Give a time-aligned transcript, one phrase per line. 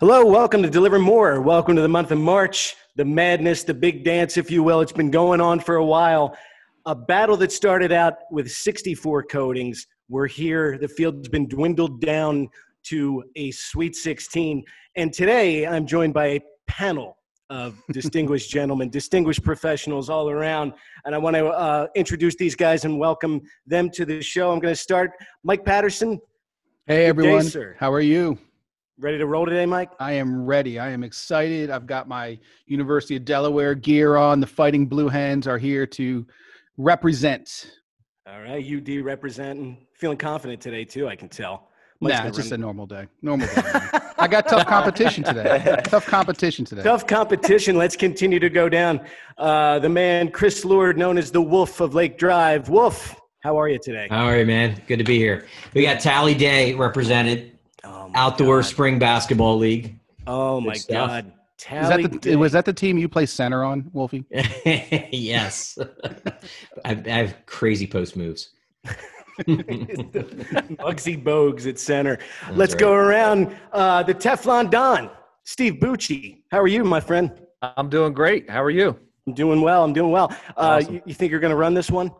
[0.00, 1.40] Hello, welcome to Deliver More.
[1.40, 4.82] Welcome to the month of March, the madness, the big dance, if you will.
[4.82, 6.36] It's been going on for a while.
[6.84, 9.86] A battle that started out with 64 coatings.
[10.10, 10.76] We're here.
[10.76, 12.50] The field's been dwindled down
[12.84, 14.62] to a Sweet 16.
[14.96, 17.16] And today I'm joined by a panel
[17.50, 20.72] of distinguished gentlemen, distinguished professionals all around.
[21.04, 24.52] And I want to uh, introduce these guys and welcome them to the show.
[24.52, 25.10] I'm going to start.
[25.42, 26.20] Mike Patterson.
[26.86, 27.46] Hey, Good everyone.
[27.46, 27.64] day.
[27.78, 28.38] How are you?
[28.98, 29.90] Ready to roll today, Mike?
[29.98, 30.78] I am ready.
[30.78, 31.70] I am excited.
[31.70, 34.40] I've got my University of Delaware gear on.
[34.40, 36.26] The Fighting Blue Hens are here to
[36.76, 37.72] represent.
[38.28, 39.86] All right, UD representing.
[39.94, 41.69] Feeling confident today, too, I can tell.
[42.02, 43.06] Mike's nah, it's just a normal day.
[43.20, 43.62] Normal day.
[43.62, 43.90] man.
[44.18, 45.80] I got tough competition today.
[45.84, 46.82] tough competition today.
[46.82, 47.76] Tough competition.
[47.76, 49.00] Let's continue to go down.
[49.36, 52.70] Uh, the man, Chris Lord, known as the Wolf of Lake Drive.
[52.70, 54.08] Wolf, how are you today?
[54.10, 54.80] All right, man.
[54.86, 55.46] Good to be here.
[55.74, 58.66] We got Tally Day represented, Oh, my outdoor God.
[58.66, 59.98] spring basketball league.
[60.26, 61.08] Oh, my stuff.
[61.08, 61.26] God.
[61.26, 64.24] Is Tally that the, was that the team you play center on, Wolfie?
[64.30, 65.78] yes.
[66.84, 68.50] I, I have crazy post moves.
[70.78, 72.18] Muggsy Bogues at center.
[72.42, 73.56] That's Let's go around.
[73.72, 75.10] Uh, the Teflon Don,
[75.44, 76.42] Steve Bucci.
[76.50, 77.32] How are you, my friend?
[77.62, 78.48] I'm doing great.
[78.50, 78.98] How are you?
[79.26, 79.84] I'm doing well.
[79.84, 80.30] I'm doing well.
[80.56, 80.94] Uh, Awesome.
[80.94, 82.10] you, you think you're going to run this one?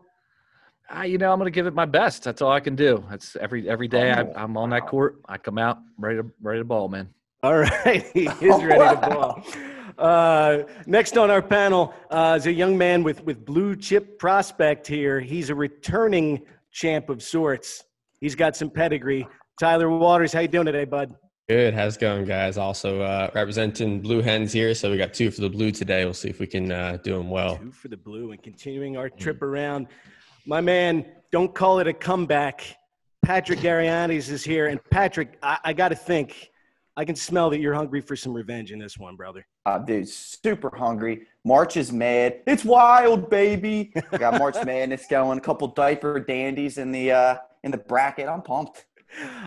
[0.95, 2.25] Uh, you know, I'm going to give it my best.
[2.25, 3.05] That's all I can do.
[3.09, 5.21] That's every every day I, I'm on that court.
[5.29, 7.09] I come out ready to ready to ball, man.
[7.43, 9.45] All right, he is ready to ball.
[9.99, 14.87] Uh, next on our panel uh, is a young man with with blue chip prospect
[14.87, 15.21] here.
[15.21, 16.41] He's a returning
[16.73, 17.85] champ of sorts.
[18.21, 19.27] He's got some pedigree.
[19.59, 21.15] Tyler Waters, how you doing today, bud?
[21.49, 21.75] Good.
[21.75, 22.57] How's it going, guys?
[22.57, 24.73] Also uh, representing Blue Hens here.
[24.75, 26.05] So we got two for the blue today.
[26.05, 27.57] We'll see if we can uh, do them well.
[27.57, 29.89] Two for the blue and continuing our trip around.
[30.47, 32.77] My man, don't call it a comeback.
[33.25, 36.51] Patrick Arianes is here, and Patrick, I, I got to think.
[36.97, 39.47] I can smell that you're hungry for some revenge in this one, brother.
[39.65, 41.27] Uh, dude, super hungry.
[41.45, 42.41] March is mad.
[42.47, 43.93] It's wild, baby.
[44.13, 45.39] We got March Madness going.
[45.39, 48.29] A couple diaper dandies in the uh, in the bracket.
[48.29, 48.87] I'm pumped.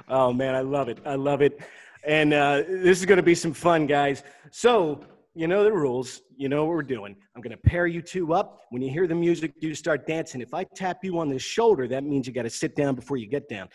[0.08, 1.00] Oh man, I love it.
[1.06, 1.60] I love it.
[2.06, 4.24] And uh, this is going to be some fun, guys.
[4.52, 5.02] So
[5.36, 6.22] you know the rules.
[6.36, 7.16] You know what we're doing.
[7.36, 8.62] I'm going to pair you two up.
[8.70, 10.42] When you hear the music, you start dancing.
[10.42, 13.18] If I tap you on the shoulder, that means you got to sit down before
[13.18, 13.70] you get down.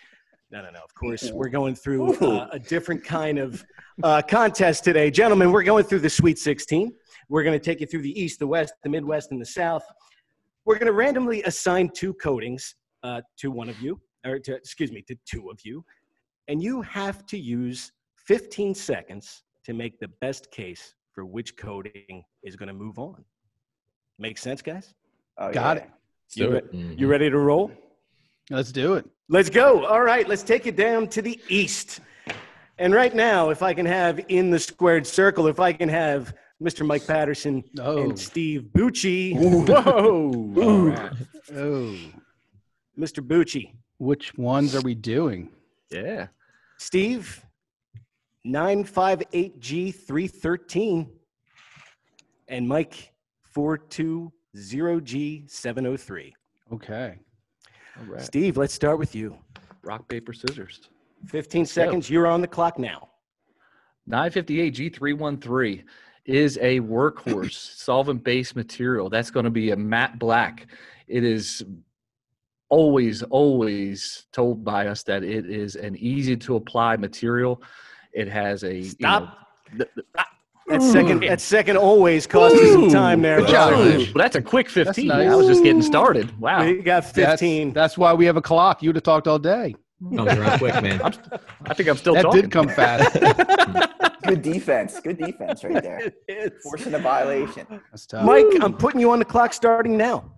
[0.51, 0.81] No, no, no.
[0.81, 3.63] Of course, we're going through uh, a different kind of
[4.03, 5.53] uh, contest today, gentlemen.
[5.53, 6.93] We're going through the Sweet 16.
[7.29, 9.83] We're going to take you through the East, the West, the Midwest, and the South.
[10.65, 14.91] We're going to randomly assign two coatings uh, to one of you, or to, excuse
[14.91, 15.85] me, to two of you,
[16.49, 22.23] and you have to use 15 seconds to make the best case for which coating
[22.43, 23.23] is going to move on.
[24.19, 24.95] Make sense, guys?
[25.37, 25.83] Oh, Got yeah.
[25.83, 25.91] it.
[26.35, 26.73] You, do re- it.
[26.73, 26.99] Mhm.
[26.99, 27.71] you ready to roll?
[28.51, 29.07] Let's do it.
[29.29, 29.85] Let's go.
[29.85, 32.01] All right, let's take it down to the east.
[32.79, 36.35] And right now, if I can have in the squared circle, if I can have
[36.63, 36.85] Mr.
[36.87, 38.03] Mike Patterson Oh.
[38.05, 39.35] and Steve Bucci.
[39.37, 40.55] Whoa.
[40.63, 41.13] All right.
[41.55, 41.97] Oh.
[42.99, 43.25] Mr.
[43.27, 43.73] Bucci.
[43.99, 45.51] Which ones are we doing?
[45.91, 46.29] Yeah.
[46.79, 47.45] Steve,
[48.47, 51.07] 958G313.
[52.49, 53.13] And Mike,
[53.55, 56.33] 420G703.
[56.73, 57.19] Okay.
[57.99, 58.23] All right.
[58.23, 59.39] Steve, let's start with you.
[59.83, 60.89] Rock paper scissors.
[61.27, 62.09] 15 seconds.
[62.09, 63.09] You're on the clock now.
[64.07, 65.85] 958 G313
[66.25, 69.11] is a workhorse solvent based material.
[69.11, 70.67] That's going to be a matte black.
[71.07, 71.65] It is
[72.69, 77.63] always, always told by us that it is an easy to apply material.
[78.13, 79.23] It has a you Stop.
[79.23, 80.27] know, th- th-
[80.69, 83.39] That second, that second always cost you some time there.
[83.41, 83.73] Good job.
[83.73, 85.07] Ooh, well, that's a quick 15.
[85.07, 85.31] nice.
[85.31, 86.39] I was just getting started.
[86.41, 86.63] Wow.
[86.63, 87.73] You got That's, 15.
[87.73, 88.83] that's why we have a clock.
[88.83, 89.75] You would have talked all day.
[90.15, 91.01] Comes around quick, man.
[91.03, 91.13] I'm,
[91.67, 92.43] I think I'm still that talking.
[92.43, 93.15] did come fast.
[94.27, 95.01] Good defense.
[95.01, 96.13] Good defense right there.
[96.29, 97.67] It's- Forcing a violation.
[97.91, 98.25] That's tough.
[98.25, 100.31] Mike, I'm putting you on the clock starting now.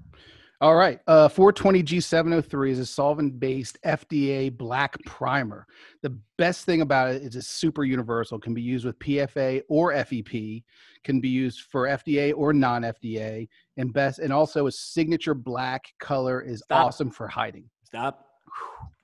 [0.63, 1.01] All right.
[1.07, 5.67] Uh, 420G703 is a solvent based FDA black primer.
[6.03, 9.93] The best thing about it is it's super universal, can be used with PFA or
[9.95, 10.63] FEP,
[11.03, 13.49] can be used for FDA or non FDA,
[13.79, 16.89] and best and also a signature black color is Stop.
[16.89, 17.65] awesome for hiding.
[17.85, 18.27] Stop.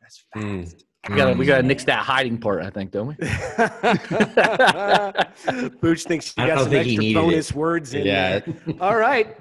[0.03, 0.65] That's Mm.
[0.65, 0.85] fast.
[1.09, 3.15] We gotta, we got to nix that hiding part, I think, don't we?
[5.81, 7.15] Booch thinks she got some extra needed it.
[7.15, 8.41] bonus words in Yeah.
[8.41, 8.55] there.
[8.81, 9.37] All right.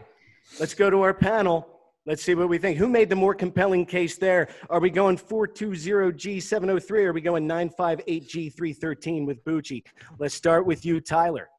[0.60, 1.68] Let's go to our panel.
[2.06, 2.78] Let's see what we think.
[2.78, 4.50] Who made the more compelling case there?
[4.70, 9.84] Are we going 420G703 or are we going 958G313 with Bucci?
[10.20, 11.50] Let's start with you, Tyler.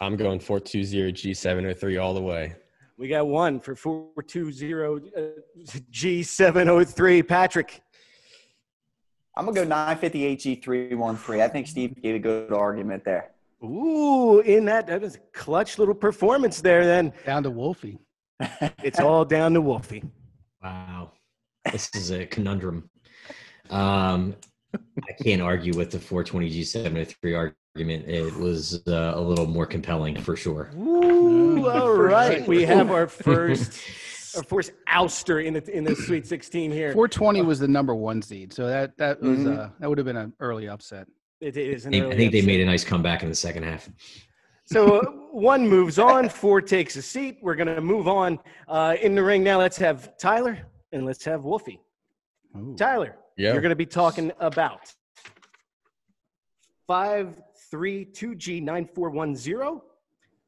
[0.00, 2.56] I'm going 420 G703 all the way.
[2.98, 5.20] We got one for 420 uh,
[5.92, 7.28] G703.
[7.28, 7.80] Patrick.
[9.36, 11.40] I'm gonna go 958 G313.
[11.40, 13.30] I think Steve gave a good argument there.
[13.62, 17.12] Ooh, in that, that was a clutch little performance there then.
[17.24, 17.98] Down to Wolfie.
[18.82, 20.02] It's all down to Wolfie.
[20.62, 21.12] Wow,
[21.70, 22.90] this is a conundrum.
[23.70, 24.34] Um,
[24.74, 28.08] I can't argue with the 420G703 argument.
[28.08, 30.70] It was uh, a little more compelling for sure.
[30.76, 32.40] Ooh, all right.
[32.40, 32.48] right.
[32.48, 33.80] We have our first
[34.36, 36.92] our first ouster in the in the Sweet 16 here.
[36.92, 39.58] 420 was the number one seed, so that that was Mhm.
[39.58, 41.06] uh, that would have been an early upset.
[41.40, 43.62] It is an They- I early think they made a nice comeback in the second
[43.64, 43.88] half.
[44.66, 47.38] So uh, one moves on, four takes a seat.
[47.42, 48.38] We're going to move on
[48.68, 49.58] uh, in the ring now.
[49.58, 50.58] Let's have Tyler
[50.92, 51.80] and let's have Wolfie.
[52.56, 52.74] Ooh.
[52.76, 53.52] Tyler, Yeah.
[53.52, 54.92] you're going to be talking about
[56.88, 59.80] 532G9410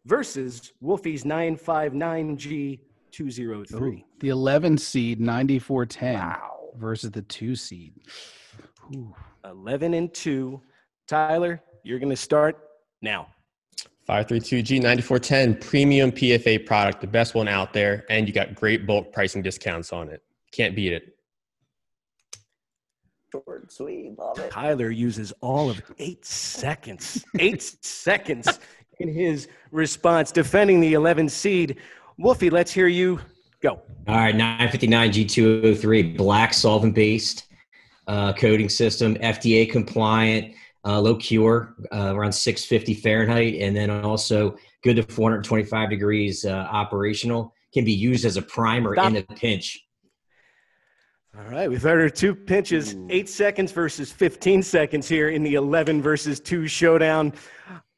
[0.05, 3.75] versus Wolfie's 959G203.
[3.75, 4.01] Ooh.
[4.21, 6.69] The 11 seed 9410 Wow.
[6.77, 7.95] versus the two seed.
[8.95, 9.13] Ooh.
[9.45, 10.61] 11 and 2.
[11.07, 12.59] Tyler, you're going to start
[13.03, 13.27] now.
[14.09, 19.43] 532G9410 premium PFA product, the best one out there, and you got great bulk pricing
[19.43, 20.23] discounts on it.
[20.53, 21.17] Can't beat it.
[23.33, 24.17] Short sweet.
[24.17, 24.51] Love it.
[24.51, 28.61] Tyler uses all of eight seconds, eight seconds
[29.01, 31.79] in his response, defending the 11 seed.
[32.17, 33.21] Wolfie, let's hear you
[33.61, 33.83] go.
[34.09, 37.47] All right, 959 G203, black solvent based
[38.07, 40.55] uh, coating system, FDA compliant,
[40.87, 46.69] uh, low cure, uh, around 650 Fahrenheit, and then also good to 425 degrees uh,
[46.71, 47.53] operational.
[47.75, 49.11] Can be used as a primer Stop.
[49.11, 49.85] in a pinch.
[51.37, 55.55] All right, we've heard our two pinches, eight seconds versus 15 seconds here in the
[55.55, 57.35] 11 versus 2 showdown.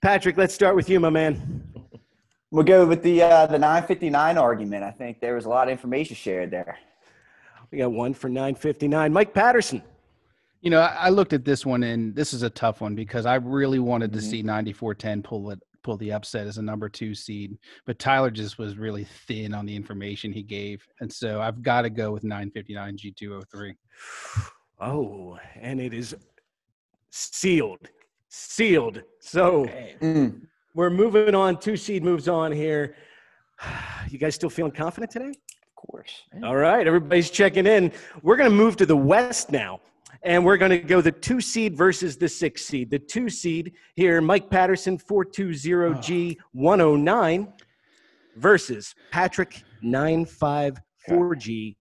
[0.03, 1.63] Patrick, let's start with you, my man.
[2.51, 4.83] We'll go with the uh, the 959 argument.
[4.83, 6.79] I think there was a lot of information shared there.
[7.71, 9.13] We got one for 959.
[9.13, 9.83] Mike Patterson.
[10.61, 13.27] You know, I, I looked at this one and this is a tough one because
[13.27, 14.23] I really wanted to Mhm.
[14.23, 17.57] see 9410 pull it pull the upset as a number two seed,
[17.87, 21.83] but Tyler just was really thin on the information he gave, and so I've got
[21.83, 23.75] to go with 959 G203.
[24.81, 26.15] Oh, and it is
[27.11, 27.89] sealed.
[28.29, 29.03] Sealed.
[29.21, 29.65] So
[30.01, 30.43] Mm.
[30.75, 31.59] we're moving on.
[31.59, 32.95] Two seed moves on here.
[34.11, 35.29] You guys still feeling confident today?
[35.31, 36.25] Of course.
[36.45, 37.93] All right, everybody's checking in.
[38.23, 39.81] We're going to move to the West now,
[40.23, 42.91] and we're going to go the two seed versus the six seed.
[42.91, 47.53] The two seed here, Mike Patterson, 420G109
[48.37, 51.75] versus Patrick, 954G304.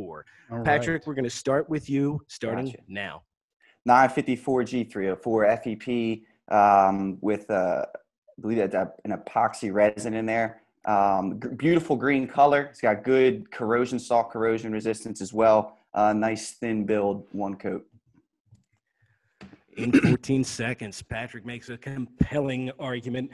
[0.00, 0.64] All right.
[0.64, 2.78] Patrick, we're going to start with you starting Gotcha.
[2.88, 3.22] now.
[3.88, 6.22] 954G304 FEP
[6.54, 10.62] um, with, uh, I believe that's a- an epoxy resin in there.
[10.86, 12.62] Um, g- beautiful green color.
[12.64, 15.78] It's got good corrosion, salt corrosion resistance as well.
[15.94, 17.86] Uh, nice thin build, one coat.
[19.76, 23.30] In 14 seconds, Patrick makes a compelling argument.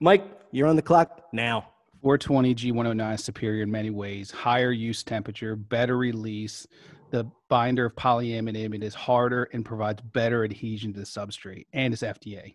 [0.00, 1.66] Mike, you're on the clock now.
[2.02, 4.30] 420 G109 is superior in many ways.
[4.30, 6.66] Higher use temperature, better release.
[7.10, 12.02] The binder of polyamide is harder and provides better adhesion to the substrate, and it's
[12.02, 12.54] FDA.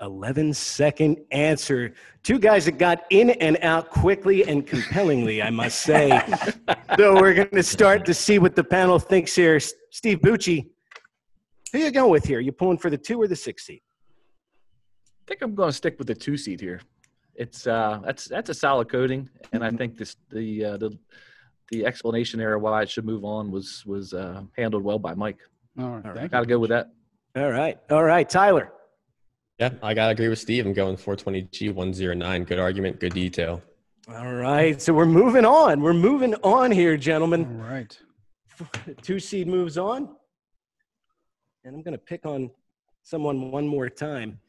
[0.00, 1.92] 11 second answer.
[2.22, 6.10] Two guys that got in and out quickly and compellingly, I must say.
[6.96, 9.60] so we're going to start to see what the panel thinks here.
[9.90, 10.68] Steve Bucci,
[11.72, 12.40] who you going with here?
[12.40, 13.82] You pulling for the two or the six seat?
[15.06, 16.80] I think I'm going to stick with the two seed here.
[17.34, 20.98] It's uh, that's that's a solid coating, and I think this the uh, the
[21.70, 25.38] the explanation there why it should move on was was uh, handled well by Mike.
[25.78, 26.06] All right.
[26.06, 26.90] All thank Got to go with that.
[27.36, 27.78] All right.
[27.90, 28.28] All right.
[28.28, 28.72] Tyler.
[29.60, 30.64] Yeah, I gotta agree with Steve.
[30.64, 32.46] I'm going 420G109.
[32.46, 33.62] Good argument, good detail.
[34.08, 34.80] All right.
[34.80, 35.82] So we're moving on.
[35.82, 37.58] We're moving on here, gentlemen.
[37.58, 37.96] right.
[39.02, 40.16] Two seed moves on.
[41.64, 42.50] And I'm going to pick on
[43.02, 44.40] someone one more time.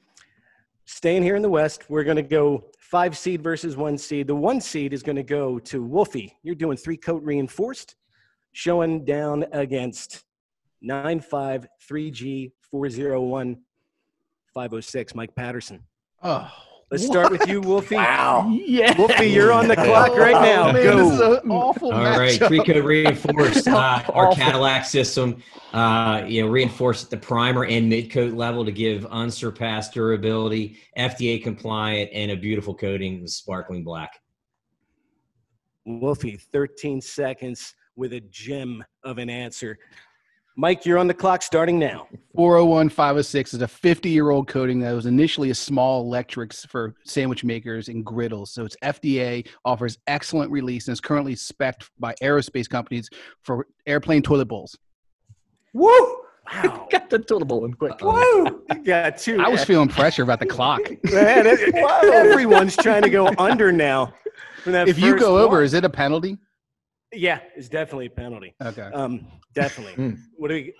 [0.86, 4.27] Staying here in the West, we're going to go five seed versus one seed.
[4.27, 6.36] The one seed is going to go to Wolfie.
[6.41, 7.96] You're doing three coat reinforced,
[8.53, 10.24] showing down against
[10.84, 13.58] 953G 401
[14.53, 15.81] 506, Mike Patterson.
[16.24, 16.51] Oh,
[16.91, 17.96] Let's start with you, Wolfie.
[17.96, 18.50] Wow.
[18.51, 18.98] yeah.
[18.98, 20.67] Wolfie, you're on the clock right now.
[20.67, 20.98] Oh, man, Go.
[20.98, 22.48] This is an awful All right, matchup.
[22.50, 23.67] three coat reinforced.
[23.72, 25.41] Uh, our Cadillac system,
[25.72, 30.77] uh, you know, reinforced at the primer and mid coat level to give unsurpassed durability,
[30.98, 34.20] FDA compliant, and a beautiful coating, sparkling black.
[35.86, 39.79] Wolfie, 13 seconds with a gem of an answer.
[40.58, 42.08] Mike, you're on the clock starting now.
[42.36, 46.93] 401 506 is a 50 year old coating that was initially a small electrics for
[47.05, 48.51] sandwich makers and griddles.
[48.51, 53.10] So it's FDA, offers excellent release, and is currently spec'd by aerospace companies
[53.43, 54.77] for airplane toilet bowls.
[55.74, 55.89] Woo!
[56.53, 56.88] Wow.
[56.91, 58.01] Got the toilet bowl in quick.
[58.01, 58.63] Woo!
[58.75, 59.39] You got two.
[59.39, 60.81] I was feeling pressure about the clock.
[61.03, 64.13] Man, it- everyone's trying to go under now.
[64.63, 66.38] from that If you first go over, is it a penalty?
[67.13, 68.56] Yeah, it's definitely a penalty.
[68.62, 68.89] Okay.
[68.94, 69.94] Um, definitely.
[70.01, 70.20] Mm.
[70.38, 70.74] What do we?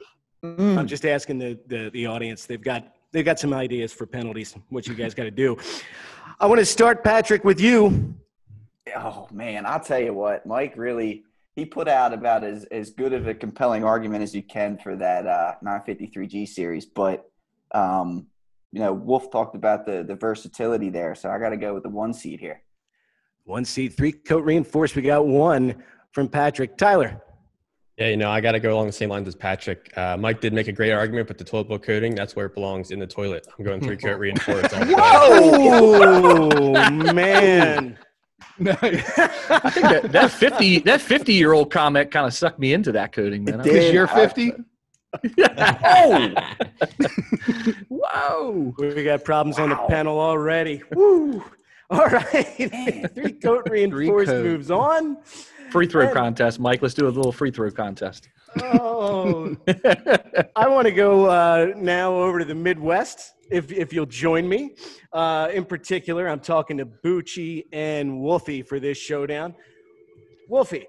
[0.44, 0.78] Mm.
[0.78, 2.46] I'm just asking the, the the audience.
[2.46, 4.56] They've got they've got some ideas for penalties.
[4.70, 5.58] What you guys got to do?
[6.40, 8.16] I want to start, Patrick, with you.
[8.96, 11.24] Oh man, I'll tell you what, Mike really
[11.56, 14.96] he put out about as, as good of a compelling argument as you can for
[14.96, 16.86] that uh, 953G series.
[16.86, 17.30] But
[17.74, 18.28] um,
[18.72, 21.84] you know, Wolf talked about the the versatility there, so I got to go with
[21.84, 22.62] the one seed here.
[23.44, 24.96] One seed, three coat reinforced.
[24.96, 26.78] We got one from Patrick.
[26.78, 27.22] Tyler.
[27.98, 29.96] Yeah, you know, I got to go along the same lines as Patrick.
[29.96, 32.56] Uh, Mike did make a great argument, but the toilet bowl coating, that's where it
[32.56, 33.46] belongs in the toilet.
[33.58, 34.74] I'm going three coat reinforced.
[34.74, 34.98] all the way.
[36.04, 37.98] Oh man.
[38.58, 38.82] Nice.
[38.82, 42.92] I think that, that 50 that 50 year old comment kind of sucked me into
[42.94, 43.60] that coding, man.
[43.60, 43.74] did.
[43.74, 44.54] Because you're 50?
[45.44, 46.34] Oh,
[47.90, 48.74] Whoa.
[48.80, 50.82] We got problems on the panel already.
[50.94, 51.44] Woo!
[51.90, 53.12] All right.
[53.14, 54.44] Three coat reinforced coat.
[54.46, 55.18] moves on.
[55.72, 56.82] Free throw And- contest, Mike.
[56.82, 58.28] Let's do a little free throw contest.
[58.62, 59.56] Oh,
[60.56, 64.76] I want to go uh, now over to the Midwest, if, if you'll join me.
[65.14, 69.56] Uh, in particular, I'm talking to Bucci and Wolfie for this showdown.
[70.50, 70.88] Wolfie,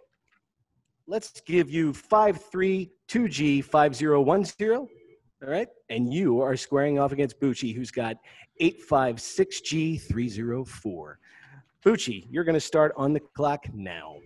[1.06, 4.70] let's give you 532G 5010.
[4.70, 4.88] All
[5.42, 5.68] right.
[5.90, 8.16] And you are squaring off against Bucci, who's got
[8.60, 11.18] 856G 304.
[11.84, 14.16] Bucci, you're going to start on the clock now.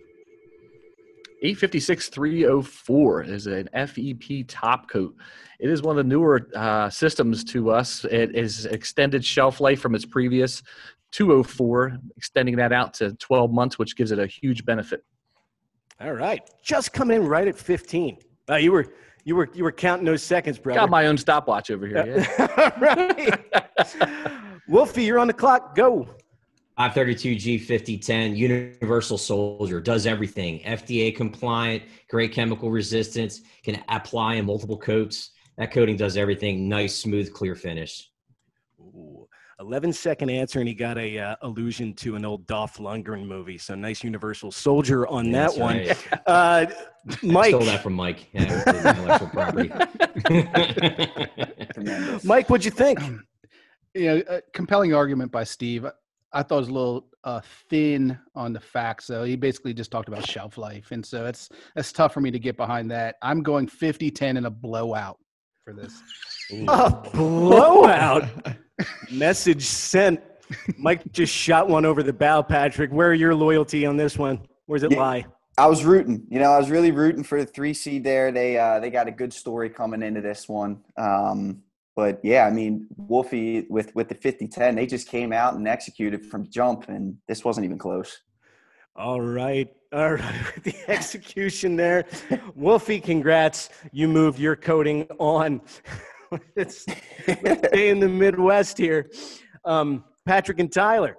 [1.43, 5.15] 856304 is an FEP top coat.
[5.59, 8.05] It is one of the newer uh, systems to us.
[8.05, 10.63] It is extended shelf life from its previous
[11.11, 15.03] 204, extending that out to 12 months, which gives it a huge benefit.
[15.99, 18.17] All right, just coming in right at 15.
[18.49, 20.79] Uh, you were you were you were counting those seconds, brother.
[20.79, 22.25] Got my own stopwatch over here.
[22.37, 22.71] Yeah.
[22.79, 23.39] Right.
[24.67, 25.75] Wolfie, you're on the clock.
[25.75, 26.07] Go.
[26.77, 30.59] 532G 5010 Universal Soldier does everything.
[30.59, 35.31] FDA compliant, great chemical resistance, can apply in multiple coats.
[35.57, 36.69] That coating does everything.
[36.69, 38.11] Nice, smooth, clear finish.
[38.79, 39.27] Ooh,
[39.59, 43.57] 11 second answer, and he got a uh, allusion to an old Dolph Lundgren movie.
[43.57, 45.77] So nice Universal Soldier on that one.
[45.77, 46.07] right.
[46.27, 46.65] Uh,
[47.23, 48.27] Mike, Stole that from Mike.
[48.33, 49.71] Yeah, it was his intellectual property.
[52.27, 52.99] Mike, what'd you think?
[53.95, 55.87] you know, a compelling argument by Steve.
[56.37, 59.89] I thought it was a little uh, thin on the facts, So He basically just
[59.89, 63.15] talked about shelf life, and so it's it's tough for me to get behind that.
[63.23, 65.17] I'm going 50-10 in a blowout
[65.65, 65.99] for this.
[66.67, 68.25] A blowout.
[69.11, 70.21] Message sent.
[70.77, 72.91] Mike just shot one over the bow, Patrick.
[72.91, 74.47] Where are your loyalty on this one?
[74.67, 74.99] Where's it Yeah.
[74.99, 75.25] lie?
[75.57, 76.27] I was rooting.
[76.29, 78.31] You know, I was really rooting for the three seed there.
[78.31, 80.83] They uh, they got a good story coming into this one.
[80.97, 81.63] Um,
[81.97, 86.23] but yeah, I mean, Wolfie with with the 50-10, they just came out and executed
[86.23, 88.19] from jump, and this wasn't even close.
[88.95, 89.67] All right.
[89.91, 90.35] All right.
[90.55, 92.05] With the execution there.
[92.55, 93.69] Wolfie, congrats.
[93.91, 95.61] You moved your coating on.
[96.55, 96.85] let's,
[97.27, 99.11] let's stay in the Midwest here.
[99.65, 101.15] Um, Patrick and Tyler,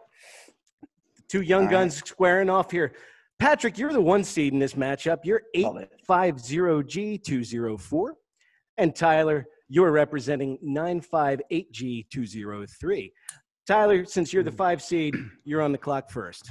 [1.29, 1.73] two young All right.
[1.73, 2.93] guns squaring off here.
[3.39, 5.19] Patrick, you're the one seed in this matchup.
[5.25, 8.11] You're 850G204.
[8.77, 13.13] And Tyler, you're representing 958G203.
[13.67, 16.51] Tyler, since you're the five seed, you're on the clock first.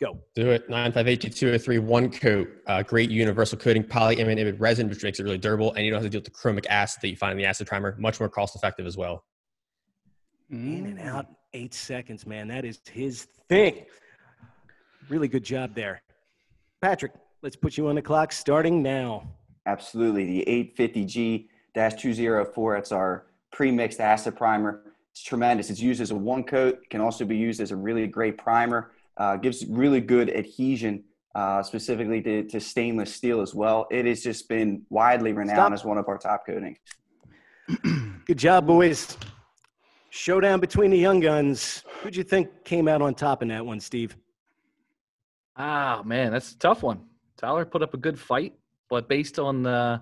[0.00, 0.18] Go.
[0.34, 0.68] Do it.
[0.68, 2.48] 9582203, one coat.
[2.66, 5.72] Uh, great universal coating, polyimide resin, which makes it really durable.
[5.74, 7.44] And you don't have to deal with the chromic acid that you find in the
[7.44, 7.96] acid primer.
[7.98, 9.24] Much more cost effective as well.
[10.50, 11.06] In and Mm.
[11.06, 12.48] out, eight seconds, man.
[12.48, 13.86] That is his thing.
[15.08, 16.02] Really good job there.
[16.80, 19.28] Patrick, let's put you on the clock starting now.
[19.66, 20.24] Absolutely.
[20.26, 20.48] The
[21.76, 24.82] 850G-204, it's our pre-mixed acid primer.
[25.12, 25.70] It's tremendous.
[25.70, 26.80] It's used as a one coat.
[26.82, 28.92] It can also be used as a really great primer.
[29.18, 33.86] Uh, gives really good adhesion, uh, specifically to, to stainless steel as well.
[33.90, 35.72] It has just been widely renowned Stop.
[35.72, 36.78] as one of our top coatings.
[38.26, 39.18] Good job, boys.
[40.08, 41.84] Showdown between the young guns.
[42.00, 44.16] Who'd you think came out on top in that one, Steve?
[45.56, 47.02] Ah, man, that's a tough one.
[47.36, 48.54] Tyler put up a good fight,
[48.88, 50.00] but based on the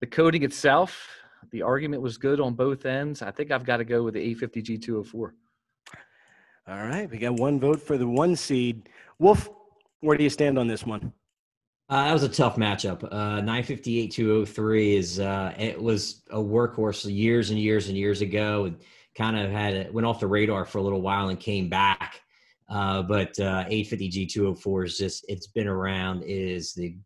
[0.00, 1.08] the coding itself,
[1.50, 3.22] the argument was good on both ends.
[3.22, 5.30] I think I've got to go with the 850 G204.
[6.68, 8.90] All right, we got one vote for the one seed.
[9.18, 9.48] Wolf,
[10.00, 11.12] where do you stand on this one?
[11.88, 13.02] Uh, that was a tough matchup.
[13.04, 18.66] Uh, 958 203 is uh, it was a workhorse years and years and years ago.
[18.66, 18.76] And
[19.18, 22.22] kind of had it went off the radar for a little while and came back.
[22.68, 26.22] Uh, but uh, 850G 204 is just it's been around.
[26.22, 26.96] Is the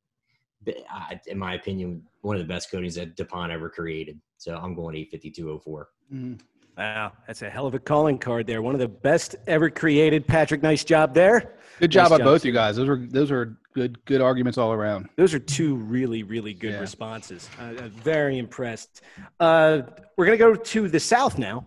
[0.68, 4.18] uh, in my opinion one of the best coatings that DuPont ever created.
[4.38, 5.88] So I'm going 850 204.
[6.12, 6.40] Mhm.
[6.78, 8.62] Wow, that's a hell of a calling card there.
[8.62, 10.26] One of the best ever created.
[10.26, 11.56] Patrick, nice job there.
[11.78, 12.48] Good job Nice by job, both sir.
[12.48, 12.76] you guys.
[12.76, 15.08] Those were those were good good arguments all around.
[15.16, 16.80] Those are two really, really good Yeah.
[16.80, 17.50] responses.
[17.60, 19.02] Uh, uh, very impressed.
[19.38, 19.82] Uh,
[20.16, 21.66] we're going to go to the South now.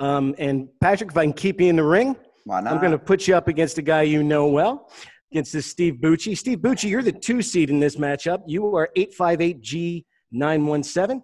[0.00, 2.72] Um, and Patrick, if I can keep you in the ring, Why not?
[2.72, 4.90] I'm going to put you up against a guy you know well,
[5.30, 6.36] against this Steve Bucci.
[6.36, 8.42] Steve Bucci, you're the two seed in this matchup.
[8.46, 11.22] You are 858G917.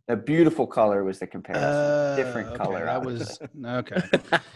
[0.08, 1.64] A beautiful color was the comparison.
[1.64, 2.86] Uh, Different okay, color.
[2.86, 4.02] That was okay.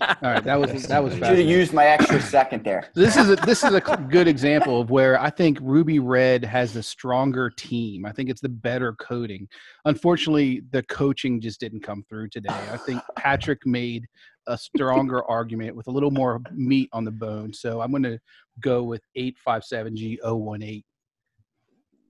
[0.01, 2.89] All right, that was that was Should have used my extra second there.
[2.95, 6.73] This is a, this is a good example of where I think Ruby Red has
[6.73, 8.05] the stronger team.
[8.07, 9.47] I think it's the better coating.
[9.85, 12.49] Unfortunately, the coaching just didn't come through today.
[12.73, 14.07] I think Patrick made
[14.47, 17.53] a stronger argument with a little more meat on the bone.
[17.53, 18.19] So I'm going to
[18.59, 20.83] go with 857G018.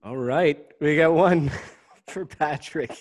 [0.04, 0.64] All right.
[0.80, 1.50] We got one
[2.08, 2.96] for Patrick.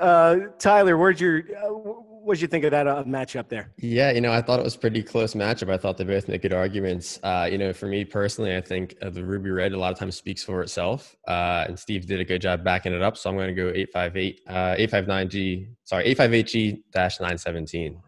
[0.00, 3.72] Uh, Tyler, where'd your, uh, what'd you think of that uh, matchup there?
[3.78, 5.70] Yeah, you know, I thought it was a pretty close matchup.
[5.70, 7.20] I thought they both made good arguments.
[7.22, 9.98] Uh, you know, for me personally, I think uh, the Ruby Red a lot of
[9.98, 11.16] times speaks for itself.
[11.26, 13.16] Uh, and Steve did a good job backing it up.
[13.16, 18.00] So I'm going to go 858, uh, 859G, sorry, 858G dash 917.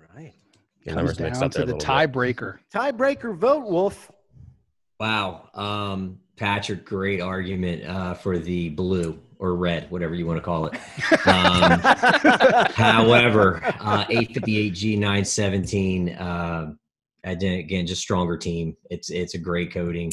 [0.89, 1.03] All right.
[1.03, 2.59] Your Comes numbers mixed down up to a the tiebreaker.
[2.73, 4.11] Tiebreaker vote, Wolf.
[4.99, 10.43] Wow, um, Patrick, great argument uh, for the blue or red, whatever you want to
[10.43, 10.75] call it.
[11.27, 11.81] Um,
[12.75, 16.73] However, uh, 858G 917, uh,
[17.25, 18.77] again, again, just stronger team.
[18.91, 20.13] It's it's a great coating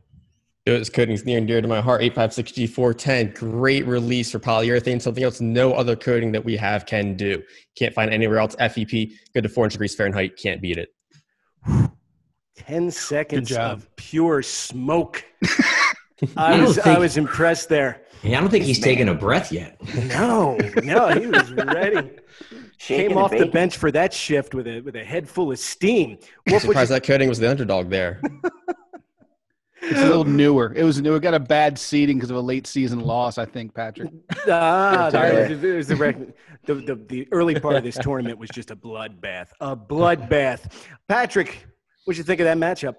[0.67, 2.01] This coating is near and dear to my heart.
[2.01, 7.43] 856G410, great release for polyurethane, something else no other coating that we have can do.
[7.77, 8.57] Can't find anywhere else.
[8.59, 10.89] FEP, good to 400 degrees Fahrenheit, can't beat it.
[12.57, 15.23] 10 seconds of pure smoke.
[15.45, 18.01] I I don't was, I think- was impressed there.
[18.23, 18.85] Yeah, I don't think he's Man.
[18.85, 19.77] taking a breath yet.
[20.07, 22.11] No, no, he was ready.
[22.79, 23.53] Shaking Came off the baking.
[23.53, 26.17] bench for that shift with a with a head full of steam.
[26.49, 28.23] I'm surprised you, that coating was the underdog there.
[29.91, 30.73] It's a little newer.
[30.75, 31.15] It was new.
[31.15, 34.11] It got a bad seeding because of a late season loss, I think, Patrick.
[34.49, 35.49] ah, Tyler.
[35.49, 36.33] there- there was the,
[36.65, 39.49] the, the, the early part of this tournament was just a bloodbath.
[39.61, 40.71] A bloodbath.
[41.09, 41.67] Patrick,
[42.05, 42.95] what'd you think of that matchup?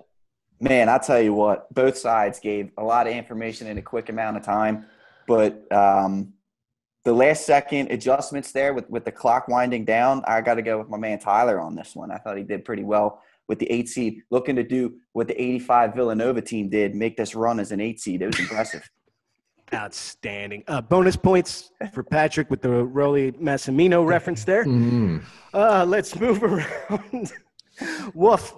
[0.60, 4.10] Man, I tell you what, both sides gave a lot of information in a quick
[4.10, 4.86] amount of time,
[5.28, 6.34] but um,
[7.04, 10.78] the last second adjustments there with, with the clock winding down, I got to go
[10.80, 12.10] with my man Tyler on this one.
[12.10, 15.40] I thought he did pretty well with the eight seed, looking to do what the
[15.42, 18.22] 85 Villanova team did, make this run as an eight seed.
[18.22, 18.90] It was impressive.
[19.74, 20.64] Outstanding.
[20.68, 24.66] Uh, bonus points for Patrick with the Rollie Massimino reference there.
[24.76, 25.24] Mm.
[25.54, 27.32] Uh, let's move around.
[28.14, 28.56] Woof.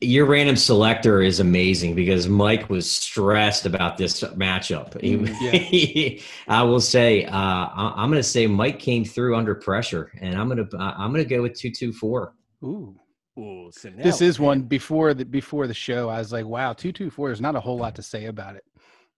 [0.00, 5.00] Your random selector is amazing because Mike was stressed about this matchup.
[5.00, 9.54] He- Mm, I will say, uh, I- I'm going to say Mike came through under
[9.54, 12.34] pressure, and I'm going to I'm going to go with two two four.
[12.64, 12.94] Ooh.
[13.38, 16.08] Ooh, so This now- is one before the before the show.
[16.08, 17.28] I was like, wow, two two four.
[17.28, 18.64] There's not a whole lot to say about it.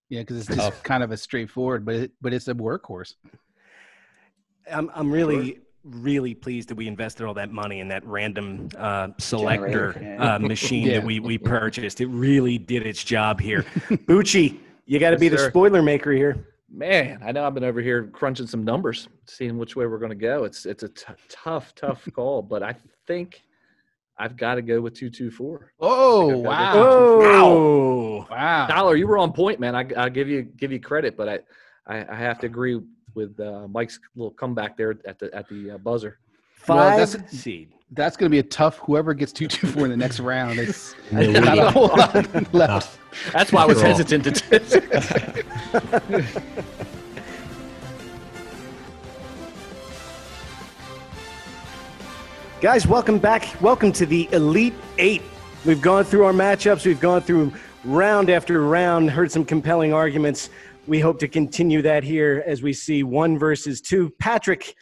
[0.09, 0.83] Yeah, because it's just Tough.
[0.83, 3.15] kind of a straightforward, but it, but it's a workhorse.
[4.73, 9.09] I'm I'm really really pleased that we invested all that money in that random uh,
[9.19, 10.35] selector yeah.
[10.35, 10.95] uh, machine Yeah.
[10.95, 12.01] that we we purchased.
[12.01, 13.63] It really did its job here.
[14.09, 15.51] Bucci, you got to Yes, be the sir.
[15.51, 16.49] spoiler maker here.
[16.73, 20.11] Man, I know I've been over here crunching some numbers, seeing which way we're going
[20.11, 20.45] to go.
[20.45, 22.75] It's it's a t- tough, tough call, but I
[23.07, 23.43] think
[24.19, 25.73] I've got to go with two two four.
[25.81, 26.73] Oh Okay, wow!
[26.77, 28.67] Oh, Wow!
[28.67, 29.75] Tyler, you were on point, man.
[29.75, 31.39] I I give you give you credit, but I
[31.87, 32.81] I, I have to agree
[33.15, 36.19] with uh, Mike's little comeback there at the at the uh, buzzer.
[36.69, 37.73] Well, five that's- seed.
[37.93, 38.79] That's going to be a tough.
[38.79, 42.53] Whoever gets two two four in the next round, it's No not a whole lot
[42.55, 42.99] left.
[43.33, 45.45] That's why I was hesitant to.
[52.63, 53.61] Guys, welcome back.
[53.61, 55.21] Welcome to the Elite Eight.
[55.67, 56.87] We've gone through our matchups.
[56.87, 57.53] We've gone through
[57.85, 60.49] round after round, heard some compelling arguments.
[60.87, 64.09] We hope to continue that here as we see one versus two.
[64.19, 64.75] Patrick,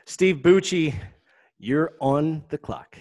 [0.04, 0.94] Steve Bucci,
[1.58, 2.98] you're on the clock.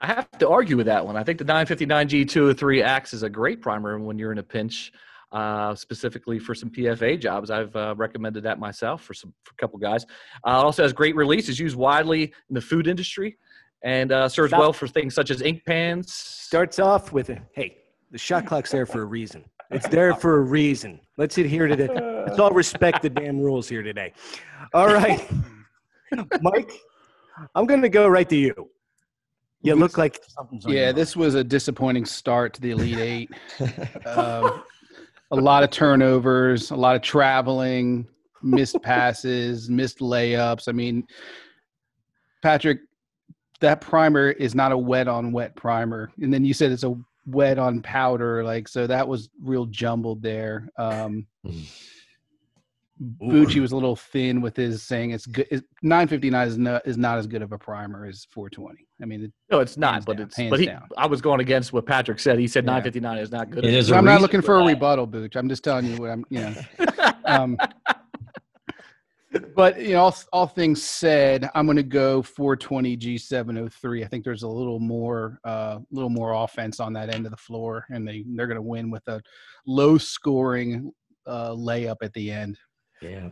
[0.00, 1.16] I have to argue with that one.
[1.16, 4.92] I think the 959G 203 acts as a great primer when you're in a pinch,
[5.32, 7.50] uh, specifically for some PFA jobs.
[7.50, 10.04] I've uh, recommended that myself for some for a couple guys.
[10.46, 13.38] Uh, also has great releases, used widely in the food industry
[13.82, 14.60] and uh, serves Stop.
[14.60, 16.12] well for things such as ink pans.
[16.12, 17.78] Starts off with a hey,
[18.10, 19.44] the shot clock's there for a reason.
[19.70, 21.00] It's there for a reason.
[21.16, 22.24] Let's adhere to the.
[22.26, 24.12] Let's all respect the damn rules here today.
[24.74, 25.28] All right,
[26.40, 26.72] Mike,
[27.54, 28.70] I'm going to go right to you.
[29.64, 30.98] You look like something's on your Yeah, mind.
[30.98, 33.30] this was a disappointing start to the Elite Eight.
[34.06, 34.62] Um,
[35.32, 38.06] a lot of turnovers, a lot of traveling,
[38.42, 40.68] missed passes, missed layups.
[40.68, 41.06] I mean,
[42.42, 42.80] Patrick,
[43.60, 46.12] that primer is not a wet on wet primer.
[46.20, 46.94] And then you said it's a
[47.26, 50.68] wet on powder, like so that was real jumbled there.
[50.76, 51.91] Um Mm.
[53.02, 55.46] Bucci was a little thin with his saying it's good.
[55.50, 58.86] It's, 959 is not is not as good of a primer as 420.
[59.00, 60.88] I mean, it, No, it's not, but down, it's hands but he, down.
[60.96, 62.38] I was going against what Patrick said.
[62.38, 62.72] He said Yeah.
[62.72, 63.64] 959 is not good.
[63.64, 65.36] It is a I'm not looking for a rebuttal, Booch.
[65.36, 66.54] I'm just telling you what I'm, you know.
[67.24, 67.56] Um,
[69.54, 74.04] but you know, all, all things said, I'm going to go 420 G703.
[74.04, 77.38] I think there's a little more, uh, little more offense on that end of the
[77.38, 79.22] floor, and they they're going to win with a
[79.66, 80.92] low scoring
[81.26, 82.58] uh, layup at the end.
[83.02, 83.30] Yeah,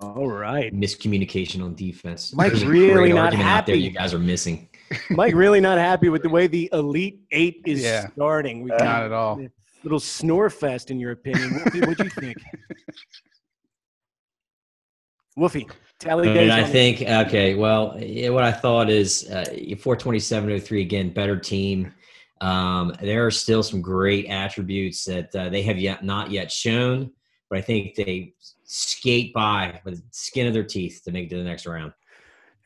[0.00, 0.72] all right.
[0.74, 2.32] miscommunication on defense.
[2.34, 3.84] Mike's There's really not argument out there happy.
[3.84, 4.68] you guys are missing.
[5.10, 8.08] Mike really not happy with the way the Elite Eight is Yeah.
[8.12, 8.62] starting.
[8.62, 9.40] We Uh, got Not at all.
[9.82, 11.52] little snore fest, in your opinion.
[11.52, 12.38] what do you think?
[15.38, 20.80] Woofy, tally And days I think okay, well, yeah, what I thought is uh, 427.03
[20.80, 21.92] again, better team.
[22.40, 27.10] Um, there are still some great attributes that uh, they have yet not yet shown,
[27.54, 31.36] but I think they skate by with skin of their teeth to make it to
[31.36, 31.92] the next round.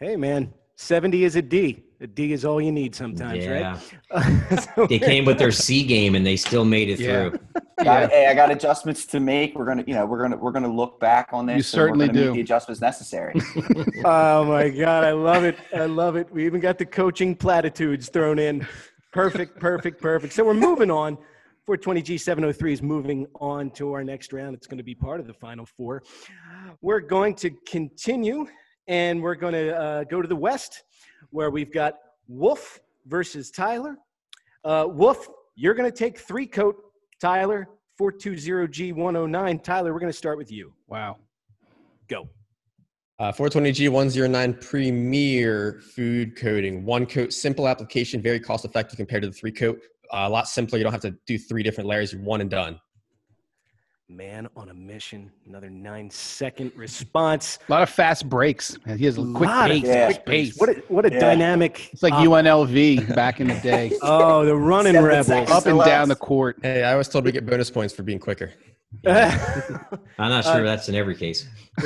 [0.01, 1.83] Hey, man, 70 is a D.
[2.01, 3.79] A D is all you need sometimes, yeah,
[4.11, 4.59] right?
[4.77, 7.29] So they came with their C game and they still made it Yeah.
[7.29, 7.39] through.
[7.85, 9.55] Got, hey, I got adjustments to make.
[9.55, 11.57] We're gonna, you know, we're gonna we're gonna look back on this.
[11.57, 12.25] You certainly we're do.
[12.25, 13.41] Make the adjustments necessary.
[14.05, 18.09] oh my god i love it i love it we even got the coaching platitudes
[18.09, 18.67] thrown in
[19.13, 21.17] perfect perfect perfect so we're moving on
[21.69, 25.27] 420g 703 is moving on to our next round it's going to be part of
[25.27, 26.03] the final four
[26.81, 28.47] we're going to continue
[28.87, 30.85] and we're going to uh, go to the west
[31.29, 31.95] where we've got
[32.27, 33.99] wolf versus tyler
[34.65, 36.77] uh, wolf you're going to take three coat
[37.21, 37.69] tyler
[38.01, 41.19] 420g109 tyler we're going to start with you Wow.
[42.09, 42.31] Go
[43.19, 46.85] Uh, 420G109 Premier Food Coating.
[46.85, 49.79] One coat, simple application, very cost effective compared to the three coat.
[50.13, 50.79] Uh, a lot simpler.
[50.79, 52.15] You don't have to do three different layers.
[52.17, 52.81] One and done.
[54.11, 55.31] Man on a mission.
[55.47, 57.59] Another nine second response.
[57.69, 58.75] A lot of fast breaks.
[58.97, 59.83] He has a quick Lot pace.
[59.85, 60.07] Yeah.
[60.07, 60.57] Quick pace.
[60.57, 61.19] What a, what a Yeah.
[61.21, 61.91] dynamic.
[61.93, 63.93] It's like uh, UNLV back in the day.
[64.03, 65.51] Oh, the running Seven rebels.
[65.51, 66.57] Up and Still down the court.
[66.63, 68.51] Hey, I was told we get bonus points for being quicker.
[69.07, 69.37] I'm
[70.19, 71.47] not Uh, sure that's in every case.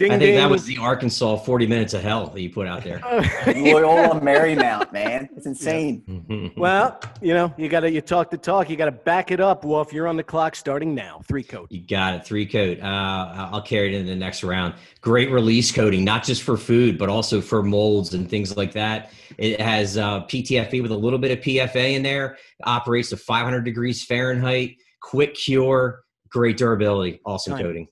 [0.00, 0.36] ding, I think ding.
[0.36, 3.00] that was the Arkansas 40 minutes of hell that you put out there.
[3.46, 5.28] Loyola Marymount, man.
[5.36, 6.52] It's insane.
[6.56, 8.70] well, you know, you got to you talk the talk.
[8.70, 9.92] You got to back it up, Wolf.
[9.92, 11.20] You're on the clock starting now.
[11.28, 11.70] Three coat.
[11.70, 12.24] You got it.
[12.24, 12.80] Three coat.
[12.80, 14.74] Uh, I'll carry it into the next round.
[15.02, 19.12] Great release coating, not just for food, but also for molds and things like that.
[19.36, 22.38] It has uh, PTFE with a little bit of PFA in there.
[22.64, 24.76] Operates to 500 degrees Fahrenheit.
[25.02, 26.02] Quick cure.
[26.30, 27.20] Great durability.
[27.26, 27.62] Awesome Time.
[27.62, 27.88] coating.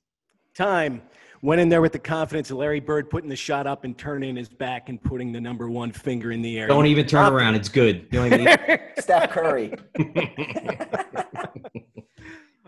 [0.55, 1.03] Time.
[1.41, 4.35] Went in there with the confidence of Larry Bird putting the shot up and turning
[4.35, 6.67] his back and putting the number one finger in the air.
[6.67, 7.55] Don't even turn around.
[7.55, 8.09] It's good.
[8.11, 8.79] You know what I mean?
[8.99, 9.73] Steph Curry.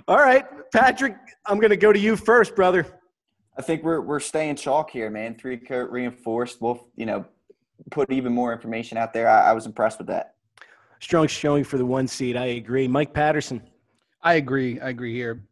[0.09, 2.87] All right, Patrick, I'm going to go to you first, brother.
[3.59, 5.35] I think we're we're staying chalk here, man.
[5.35, 6.61] Three coat reinforced.
[6.61, 7.25] We'll you know
[7.91, 9.29] put even more information out there.
[9.29, 10.35] I, I was impressed with that.
[11.01, 12.37] Strong showing for the one seed.
[12.37, 12.87] I agree.
[12.87, 13.63] Mike Patterson.
[14.23, 14.79] I agree.
[14.81, 15.43] I agree here.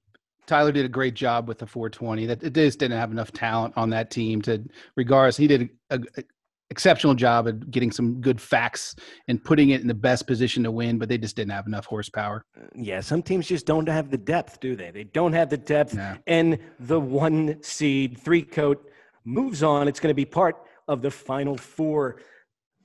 [0.48, 2.26] Tyler did a great job with the 420.
[2.26, 4.64] That it just didn't have enough talent on that team to,
[4.96, 6.24] regardless, he did a, a
[6.70, 8.94] exceptional job at getting some good facts
[9.28, 11.86] and putting it in the best position to win, but they just didn't have enough
[11.86, 12.44] horsepower.
[12.74, 14.90] Yeah, some teams just don't have the depth, do they?
[14.90, 15.94] They don't have the depth.
[15.94, 16.16] No.
[16.26, 18.90] And the one seed, three coat,
[19.24, 19.88] moves on.
[19.88, 20.56] It's going to be part
[20.88, 22.20] of the final four.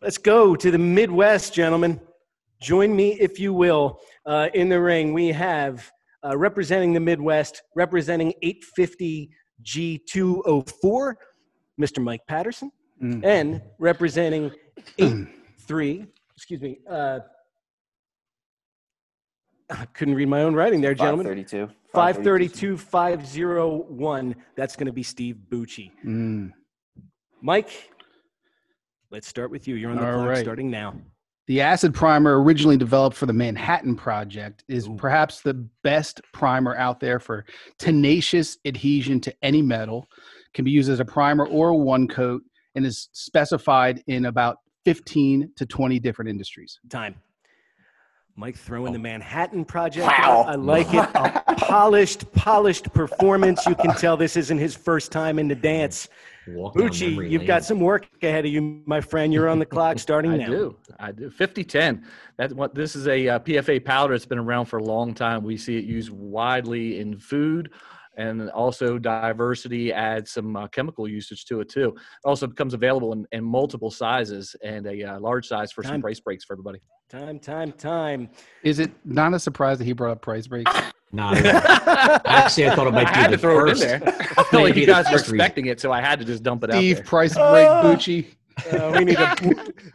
[0.01, 1.99] Let's go to the Midwest, gentlemen.
[2.61, 5.13] Join me, if you will, uh, in the ring.
[5.13, 5.91] We have
[6.25, 9.29] uh, representing the Midwest, representing 850
[9.63, 11.13] G204,
[11.79, 12.03] Mr.
[12.03, 13.25] Mike Patterson, Mm.
[13.25, 14.51] and representing
[14.97, 16.05] 83,
[16.35, 17.19] excuse me, uh,
[19.69, 21.25] I couldn't read my own writing there, gentlemen.
[21.25, 21.69] thirty-two.
[21.93, 24.35] 532 501.
[24.55, 25.91] That's going to be Steve Bucci.
[26.05, 26.51] Mm.
[27.41, 27.89] Mike,
[29.11, 29.75] let's start with you.
[29.75, 30.37] You're on the All clock right.
[30.37, 30.95] starting now.
[31.47, 34.95] The acid primer, originally developed for the Manhattan Project, is Ooh.
[34.95, 37.45] perhaps the best primer out there for
[37.79, 40.07] tenacious adhesion to any metal.
[40.53, 42.43] Can be used as a primer or a one coat
[42.75, 46.79] and is specified in about 15 to 20 different industries.
[46.89, 47.15] Time.
[48.35, 50.07] Mike throwing the Manhattan Project.
[50.07, 50.45] Wow.
[50.47, 51.07] I like it.
[51.13, 53.63] A polished, polished performance.
[53.67, 56.09] You can tell this isn't his first time in the dance.
[56.47, 57.47] Bucci, you've lane.
[57.47, 59.31] got some work ahead of you, my friend.
[59.31, 60.47] You're on the clock starting I now.
[60.47, 60.75] do.
[60.99, 61.29] I do.
[61.29, 62.03] 5010.
[62.37, 64.15] That's what this is a uh, PFA powder.
[64.15, 65.43] It's been around for a long time.
[65.43, 67.69] We see it used widely in food
[68.17, 71.89] and also diversity adds some uh, chemical usage to it too.
[71.89, 71.95] It
[72.27, 75.93] also becomes available in, in multiple sizes and a uh, large size for Time.
[75.93, 76.79] some price breaks for everybody.
[77.09, 78.29] Time, time, time.
[78.63, 80.71] Is it not a surprise that he brought up price breaks?
[81.11, 81.33] Nah,
[82.25, 83.83] actually, I thought it might I be had the to throw first.
[83.83, 84.15] it in there.
[84.37, 85.35] I felt like you guys were first reason.
[85.35, 87.83] expecting it, so I had to just dump it out Steve, price break, Ah.
[87.83, 88.25] Bucci.
[88.71, 89.35] Uh, we need a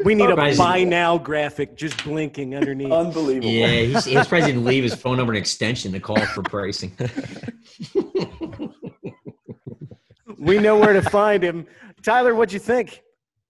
[0.05, 2.93] we need a buy now graphic just blinking underneath.
[2.93, 3.49] Unbelievable.
[3.49, 6.93] Yeah, he's, he probably didn't leave his phone number and extension to call for pricing.
[10.39, 11.67] we know where to find him.
[12.03, 13.03] Tyler, what'd you think?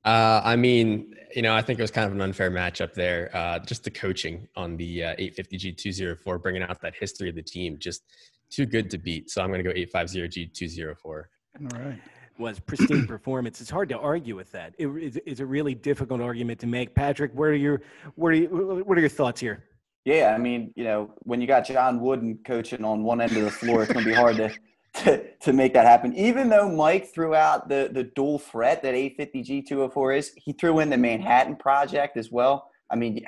[0.04, 3.30] Uh, I mean, you know, I think it was kind of an unfair matchup there.
[3.34, 7.78] Uh, just the coaching on the uh, 850G204, bringing out that history of the team,
[7.78, 8.02] just
[8.50, 9.30] too good to beat.
[9.30, 10.96] So I'm going to go 850G204.
[11.04, 11.24] All
[11.60, 11.98] right.
[12.38, 13.60] Was pristine performance.
[13.60, 14.74] It's hard to argue with that.
[14.78, 16.94] It, it's, it's a really difficult argument to make.
[16.94, 17.82] Patrick, where are your
[18.14, 19.64] where are you, what are your thoughts here?
[20.04, 23.42] Yeah, I mean, you know, when you got John Wooden coaching on one end of
[23.42, 24.50] the floor, it's going to be hard to,
[25.04, 26.14] to to make that happen.
[26.14, 30.78] Even though Mike threw out the the dual threat that 850 G204 is, he threw
[30.78, 32.70] in the Manhattan Project as well.
[32.90, 33.22] I mean,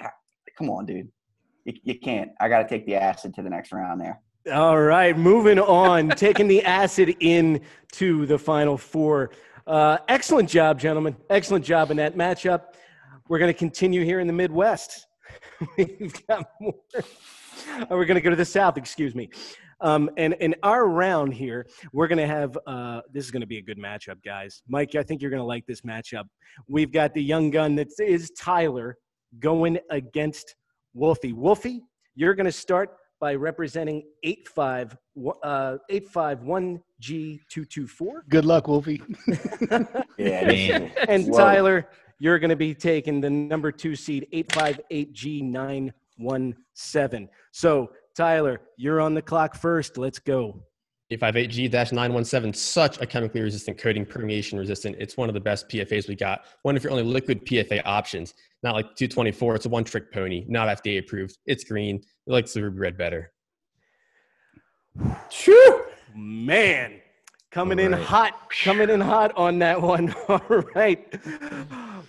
[0.57, 1.09] come on, dude,
[1.64, 2.31] you, you can't.
[2.40, 4.20] I got to take the acid to the next round there.
[4.48, 7.61] All right, moving on, taking the acid in
[7.92, 9.33] to the final four.
[9.66, 11.14] Uh, excellent job, gentlemen.
[11.29, 12.72] Excellent job in that matchup.
[13.29, 15.07] We're going to continue here in the Midwest.
[15.76, 16.74] We've got more.
[16.96, 17.03] Uh,
[17.90, 19.29] We're going to go to the South, excuse me.
[19.83, 23.46] Um, and in our round here, we're going to have uh, this is going to
[23.46, 24.62] be a good matchup, guys.
[24.68, 26.24] Mike, I think you're going to like this matchup.
[26.66, 28.96] We've got the young gun that is Tyler
[29.38, 30.55] going against
[30.94, 31.35] Wolfie.
[31.35, 31.83] Wolfie,
[32.14, 34.96] you're going to start by representing 85
[35.42, 38.28] uh, 851G224.
[38.28, 39.02] Good luck, Wolfie.
[40.18, 41.38] Yeah, And Whoa.
[41.38, 47.28] Tyler, you're going to be taking the number two seed 858G917.
[47.52, 49.96] So, Tyler, you're on the clock first.
[49.96, 50.62] Let's go.
[51.11, 54.96] 858G-917, such a chemically resistant coating, permeation resistant.
[54.99, 56.44] It's one of the best PFAs we got.
[56.62, 58.35] One of your only liquid PFA options.
[58.62, 59.57] Not like 224.
[59.57, 60.44] It's a one-trick pony.
[60.49, 61.38] Not FDA approved.
[61.46, 61.96] It's green.
[61.96, 63.33] It likes the ruby red better.
[65.31, 67.01] Phew, man,
[67.51, 70.14] coming in hot, coming in hot on that one.
[70.29, 70.40] All
[70.75, 71.14] right,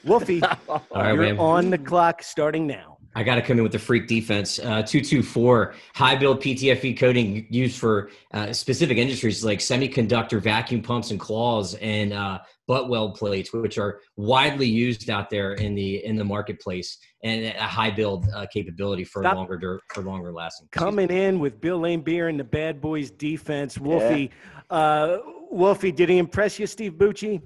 [0.04, 1.38] Wolfie, All right, you're man.
[1.40, 2.98] on the clock starting now.
[3.13, 4.60] I got to come in with the freak defense.
[4.60, 11.12] Uh, 224, high build PTFE coating used for uh, specific industries like semiconductor vacuum pumps
[11.12, 16.04] and claws and uh, butt weld plates, which are widely used out there in the
[16.06, 19.36] in the marketplace, and a high build uh, capability for Stop.
[19.36, 20.69] longer dur- for longer lasting.
[20.71, 24.32] Coming in with Bill Laimbeer and the Bad Boys defense, Wolfie.
[24.69, 25.17] Uh,
[25.50, 27.41] Wolfie, did he impress you, Steve Bucci?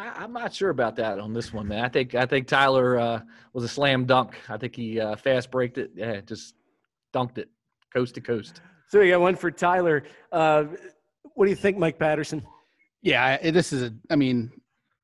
[0.00, 1.84] I, I'm not sure about that on this one, man.
[1.84, 3.20] I think I think Tyler uh,
[3.52, 4.34] was a slam dunk.
[4.48, 5.90] I think he uh, fast braked it.
[5.94, 6.54] Yeah, just
[7.14, 7.50] dunked it
[7.92, 8.62] coast to coast.
[8.88, 10.04] So we got one for Tyler.
[10.32, 10.64] Uh,
[11.34, 12.42] what do you think, Mike Patterson?
[13.02, 13.94] Yeah, I- this is a.
[14.10, 14.50] I mean,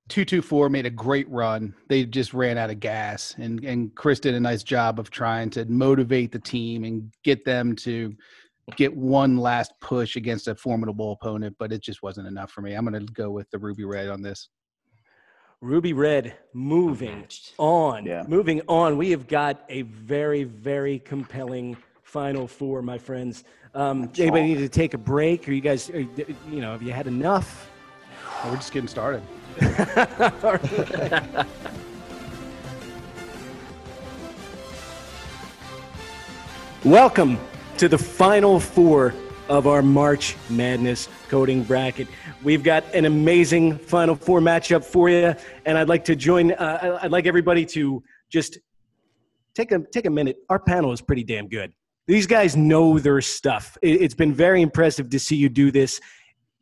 [0.09, 1.75] two two four made a great run.
[1.89, 5.51] They just ran out of gas, and and Chris did a nice job of trying
[5.51, 8.15] to motivate the team and get them to
[8.77, 11.55] get one last push against a formidable opponent.
[11.59, 12.73] But it just wasn't enough for me.
[12.73, 14.49] I'm going to go with the ruby red on this.
[15.67, 17.55] Ruby Red moving Unmatched.
[17.59, 18.07] on.
[18.07, 18.23] Yeah.
[18.29, 18.97] Moving on.
[18.97, 23.43] We have got a very, very compelling final four, my friends.
[23.75, 25.49] Um, anybody need to take a break?
[25.49, 27.69] Or you guys, are, you know, have you had enough?
[28.45, 29.23] Oh, we're just getting started.
[36.85, 37.41] Welcome
[37.79, 39.13] to the final four
[39.49, 42.09] of our March Madness coding bracket.
[42.43, 46.53] We've got an amazing final four matchup for you, and I'd like to join.
[46.53, 48.59] Uh, I'd like everybody to just
[49.55, 50.37] take a take a minute.
[50.49, 51.73] Our panel is pretty damn good.
[52.07, 53.77] These guys know their stuff.
[53.83, 56.01] It, it's been very impressive to see you do this.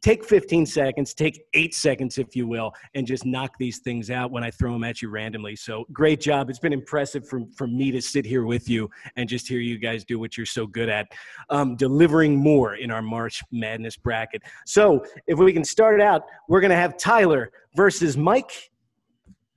[0.04, 4.30] Take 15 seconds, take eight seconds, if you will, and just knock these things out
[4.30, 5.56] when I throw them at you randomly.
[5.56, 6.50] So great job.
[6.50, 9.78] It's been impressive for, for me to sit here with you and just hear you
[9.78, 11.06] guys do what you're so good at,
[11.48, 14.42] um, delivering more in our March Madness bracket.
[14.66, 18.72] So if we can start it out, we're going to have Tyler versus Mike.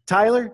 [0.06, 0.54] Tyler,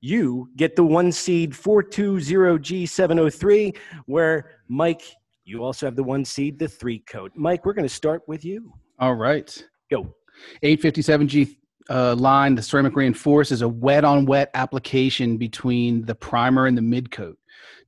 [0.00, 3.76] you get the one seed 420G703,
[4.06, 5.02] where Mike,
[5.44, 7.32] you also have the one seed, the three coat.
[7.34, 8.72] Mike, we're going to start with you.
[8.98, 9.64] All right.
[9.90, 10.14] Go.
[10.62, 11.56] 857G
[11.90, 16.76] uh, line, the ceramic reinforce is a wet on wet application between the primer and
[16.76, 17.38] the mid coat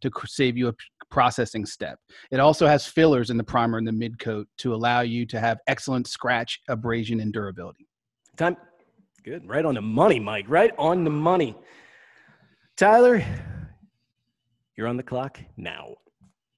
[0.00, 0.74] to save you a
[1.10, 1.98] processing step.
[2.30, 5.40] It also has fillers in the primer and the mid coat to allow you to
[5.40, 7.86] have excellent scratch, abrasion, and durability.
[8.36, 8.56] Time.
[9.24, 9.48] Good.
[9.48, 10.44] Right on the money, Mike.
[10.48, 11.56] Right on the money.
[12.76, 13.24] Tyler,
[14.76, 15.94] you're on the clock now.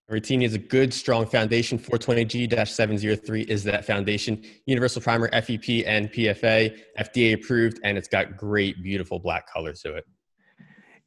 [0.09, 1.79] Every team needs a good, strong foundation.
[1.79, 4.43] 420G-703 is that foundation.
[4.65, 9.97] Universal primer, FEP, and PFA, FDA approved, and it's got great, beautiful black color to
[9.97, 10.07] it.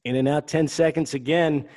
[0.06, 1.68] In and out 10 seconds again.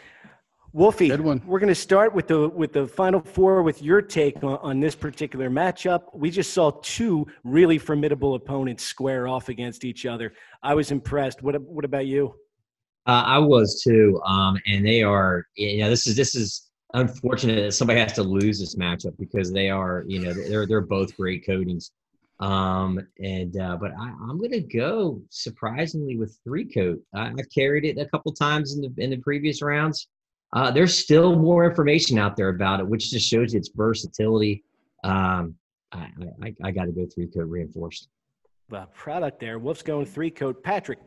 [0.74, 1.40] Wolfie, Good one.
[1.46, 4.80] we're going to start with the with the final four with your take on, on
[4.80, 6.00] this particular matchup.
[6.12, 10.32] We just saw two really formidable opponents square off against each other.
[10.64, 11.44] I was impressed.
[11.44, 12.34] What what about you?
[13.06, 15.46] Uh, I was too, um, and they are.
[15.54, 16.63] You know, this is this is
[16.94, 20.04] unfortunate that somebody has to lose this matchup because they are.
[20.06, 21.90] You know, they're they're both great coatings.
[22.40, 27.00] Um, and uh, but I, I'm gonna go surprisingly with three coat.
[27.14, 30.08] I, I've carried it a couple times in the in the previous rounds.
[30.52, 34.62] Uh, there's still more information out there about it, which just shows its versatility.
[35.02, 35.56] Um,
[35.92, 36.08] I,
[36.42, 38.08] I, I got to go three coat reinforced.
[38.72, 39.58] Uh, product there.
[39.58, 40.62] Wolf's going three coat.
[40.62, 40.98] Patrick.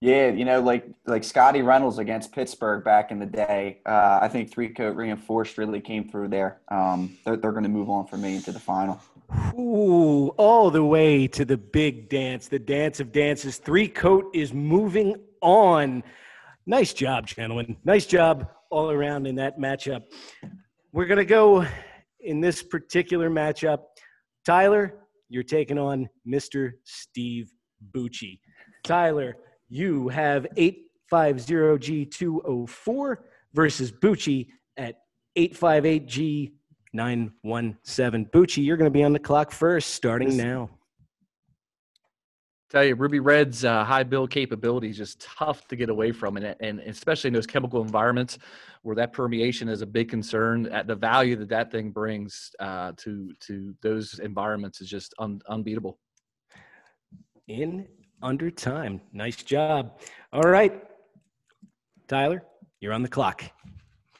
[0.00, 3.80] Yeah, you know, like like Scottie Reynolds against Pittsburgh back in the day.
[3.86, 6.60] Uh, I think three coat reinforced really came through there.
[6.68, 9.00] Um, they're they're going to move on for me into the final.
[9.58, 13.56] Ooh, all the way to the big dance, the dance of dances.
[13.56, 16.02] Three coat is moving on.
[16.66, 17.76] Nice job, gentlemen.
[17.84, 20.02] Nice job all around in that matchup.
[20.92, 21.66] We're going to go
[22.20, 23.80] in this particular matchup.
[24.44, 24.94] Tyler,
[25.28, 26.72] you're taking on Mr.
[26.84, 27.50] Steve
[27.94, 28.40] Bucci.
[28.84, 29.36] Tyler,
[29.68, 33.16] you have 850G204
[33.54, 34.96] versus Bucci at
[35.36, 38.30] 858G917.
[38.30, 40.70] Bucci, you're going to be on the clock first, starting now.
[42.68, 46.36] Tell you, Ruby Red's uh, high build capability is just tough to get away from,
[46.36, 48.38] and, and especially in those chemical environments
[48.82, 50.66] where that permeation is a big concern.
[50.66, 55.40] At the value that that thing brings uh, to to those environments is just un,
[55.48, 56.00] unbeatable.
[57.46, 57.86] In
[58.22, 59.00] under time.
[59.12, 59.98] Nice job.
[60.32, 60.82] All right.
[62.08, 62.42] Tyler,
[62.80, 63.44] you're on the clock.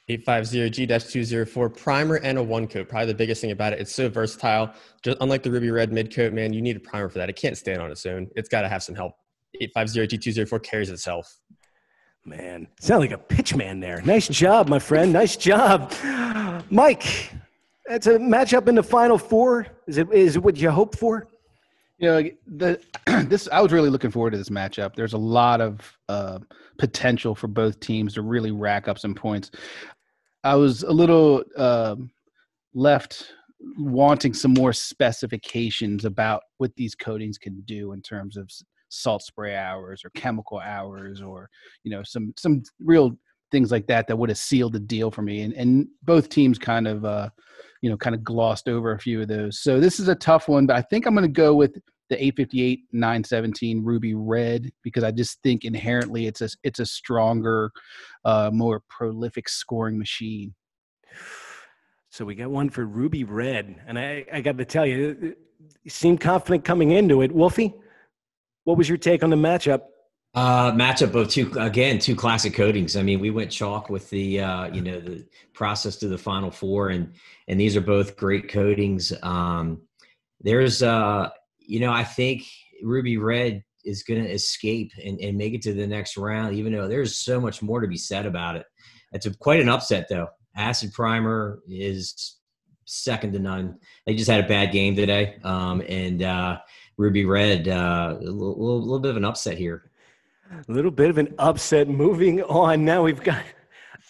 [0.09, 2.89] 850G-204 primer and a one coat.
[2.89, 4.73] Probably the biggest thing about it, it's so versatile.
[5.03, 7.29] Just unlike the ruby red mid coat, man, you need a primer for that.
[7.29, 8.29] It can't stand on its own.
[8.37, 9.15] It's got to have some help.
[9.61, 11.41] 850G204 carries itself.
[12.25, 14.03] Man, sound like a pitch man there.
[14.03, 15.13] Nice job, my friend.
[15.13, 15.93] Nice job,
[16.71, 17.33] Mike.
[17.87, 19.67] That's a matchup in the final four.
[19.87, 21.29] Is it is it what you hope for?
[21.99, 22.81] You know, the
[23.29, 24.95] this I was really looking forward to this matchup.
[24.95, 26.41] There's a lot of uh,
[26.79, 29.51] potential for both teams to really rack up some points.
[30.45, 31.97] I was a little uh,
[32.75, 33.33] left
[33.79, 38.51] wanting some more specifications about what these coatings can do in terms of
[38.89, 41.49] salt spray hours or chemical hours or
[41.83, 43.17] you know some some real
[43.51, 46.59] things like that that would have sealed the deal for me and and both teams
[46.59, 47.29] kind of uh
[47.83, 49.61] you know kind of glossed over a few of those.
[49.61, 51.77] So this is a tough one but i think i'm going to go with
[52.09, 57.73] the 858 917 ruby red because i just think inherently it's a it's a stronger
[58.25, 60.55] uh more prolific scoring machine.
[62.11, 65.35] So we got one for ruby red and i i got to tell you
[65.83, 67.33] you seem confident coming into it.
[67.33, 67.75] Wolfie
[68.65, 69.83] what was your take on the matchup?
[70.37, 72.95] Uh, matchup of two again, two classic coatings.
[72.95, 75.25] I mean, we went chalk with the uh, you know the
[75.55, 77.15] process to the final four, and
[77.49, 79.15] and these are both great coatings.
[79.23, 79.81] Um,
[80.43, 82.45] there's uh, you know, I think
[82.83, 86.73] Ruby Red is going to escape and, and make it to the next round, even
[86.73, 88.67] though there's so much more to be said about it.
[89.13, 90.29] It's a, quite an upset, though.
[90.55, 92.37] Acid Primer is
[92.85, 93.79] second to none.
[94.05, 96.59] They just had a bad game today, um, and uh,
[96.99, 97.69] Ruby Red.
[97.69, 99.91] Uh, a little, little bit of an upset here.
[100.51, 101.89] A little bit of an upset.
[101.89, 102.85] Moving on.
[102.85, 103.43] Now we've got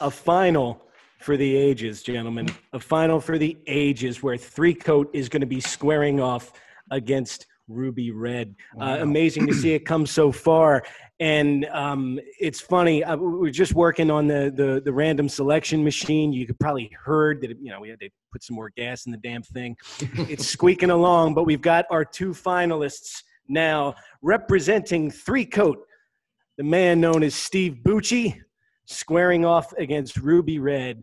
[0.00, 0.82] a final
[1.18, 2.48] for the ages, gentlemen.
[2.72, 6.52] A final for the ages where Three Coat is going to be squaring off
[6.90, 8.54] against Ruby Red.
[8.74, 8.92] Uh, wow.
[8.92, 10.84] Uh, amazing to see it come so far.
[11.18, 13.02] And um, it's funny.
[13.02, 16.32] I, we are just working on the, the, the random selection machine.
[16.32, 19.12] You could probably heard that you know we had to put some more gas in
[19.12, 19.76] the damn thing.
[20.00, 25.78] it's squeaking along, but we've got our two finalists now representing Three Coat.
[26.58, 28.40] The man known as Steve Bucci,
[28.86, 31.02] squaring off against Ruby Red,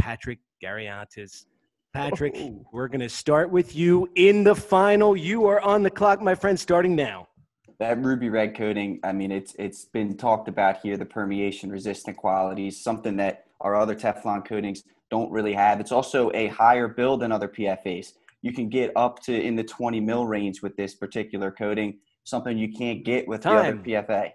[0.00, 1.44] Patrick Gariantis.
[1.92, 2.64] Patrick, oh.
[2.72, 5.16] we're going to start with you in the final.
[5.16, 7.26] You are on the clock, my friend, starting now
[7.80, 12.16] that ruby red coating i mean it's it's been talked about here the permeation resistant
[12.16, 17.20] qualities something that our other teflon coatings don't really have it's also a higher build
[17.20, 18.12] than other pfas
[18.42, 22.56] you can get up to in the 20 mil range with this particular coating something
[22.56, 23.82] you can't get with Time.
[23.82, 24.30] the other pfa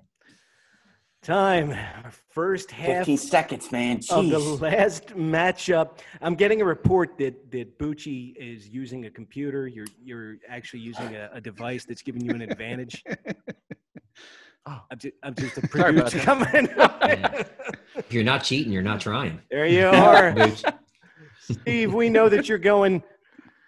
[1.25, 1.71] time.
[1.71, 3.05] Our First half.
[3.05, 3.97] 15 seconds, man.
[3.97, 4.11] Jeez.
[4.11, 5.99] Of the last matchup.
[6.21, 9.67] I'm getting a report that, that Bucci is using a computer.
[9.67, 13.03] You're, you're actually using a, a device that's giving you an advantage.
[14.65, 16.67] oh, I'm, just, I'm just a producer coming.
[17.95, 19.41] if you're not cheating, you're not trying.
[19.49, 20.35] There you are.
[21.39, 23.01] Steve, we know that you're going,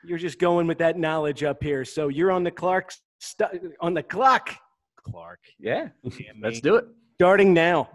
[0.04, 1.86] you're just going with that knowledge up here.
[1.86, 4.56] So you're on the Clark, st- on the clock.
[5.04, 5.40] Clark.
[5.58, 5.88] Yeah,
[6.42, 6.86] let's do it
[7.18, 7.90] starting now.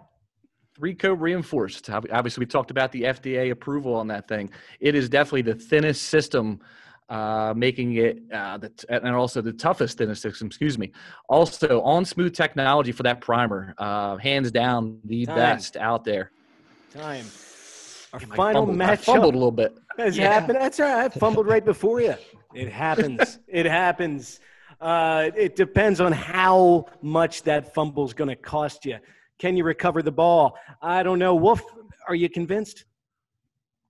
[0.75, 1.89] Three coat reinforced.
[1.89, 4.49] Obviously, we talked about the FDA approval on that thing.
[4.81, 6.59] It is definitely the thinnest system,
[7.07, 10.47] uh, making it uh, the, and also the toughest thinnest system.
[10.47, 10.91] Excuse me.
[11.29, 15.35] Also, on smooth technology for that primer, uh, hands down the Time.
[15.35, 16.31] best out there.
[16.93, 17.25] Time.
[18.11, 18.91] Our final fumbled, match.
[18.91, 19.77] I fumbled a little bit.
[19.97, 20.33] Has yeah.
[20.33, 20.57] happened.
[20.59, 21.05] That's all right.
[21.05, 22.15] I fumbled right before you.
[22.53, 23.39] It happens.
[23.47, 24.39] it happens.
[24.83, 28.97] Uh, it depends on how much that fumble is going to cost you.
[29.39, 30.57] Can you recover the ball?
[30.81, 31.33] I don't know.
[31.35, 31.61] Wolf,
[32.05, 32.83] are you convinced?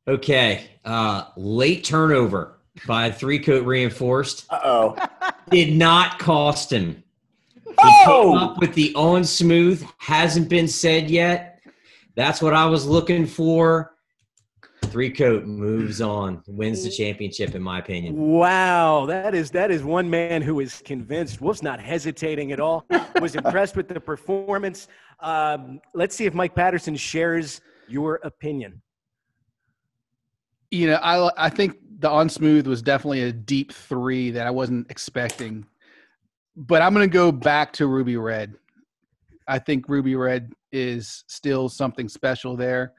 [0.07, 0.69] Okay.
[0.85, 4.45] Uh, late turnover by three coat reinforced.
[4.51, 5.31] Uh oh.
[5.49, 7.03] Did not cost him.
[7.65, 8.33] He oh!
[8.33, 9.83] came up with the on smooth.
[9.97, 11.59] Hasn't been said yet.
[12.13, 13.92] That's what I was looking for.
[14.93, 18.15] Three coat moves on, wins the championship, in my opinion.
[18.15, 21.41] Wow, that is that is one man who is convinced.
[21.41, 22.85] Wolf's not hesitating at all.
[23.19, 24.87] Was impressed with the performance.
[25.19, 28.83] Um, let's see if Mike Patterson shares your opinion.
[30.69, 34.51] You know, I I think the on smooth was definitely a deep three that I
[34.51, 35.65] wasn't expecting,
[36.55, 38.53] but I'm going to go back to Ruby Red.
[39.47, 42.93] I think Ruby Red is still something special there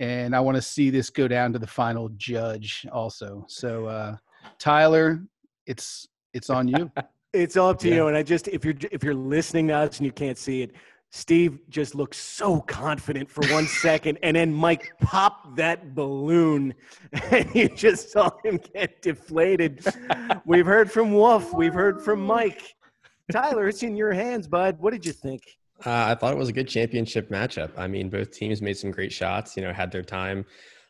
[0.00, 3.44] and I want to see this go down to the final judge also.
[3.48, 4.16] So uh,
[4.58, 5.22] Tyler,
[5.66, 6.90] it's it's on you.
[7.32, 7.96] it's all up to yeah.
[7.96, 8.06] you.
[8.08, 10.72] And I just if you're if you're listening to us and you can't see it,
[11.10, 16.74] Steve just looks so confident for one second, and then Mike popped that balloon,
[17.30, 19.84] and you just saw him get deflated.
[20.46, 21.52] We've heard from Wolf.
[21.52, 22.74] We've heard from Mike.
[23.30, 24.78] Tyler, it's in your hands, bud.
[24.80, 25.42] What did you think?
[25.86, 27.70] Uh, I thought it was a good championship matchup.
[27.76, 29.56] I mean, both teams made some great shots.
[29.56, 30.44] You know, had their time